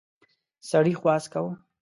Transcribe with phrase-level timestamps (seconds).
[0.69, 1.53] سړي خواست کاوه.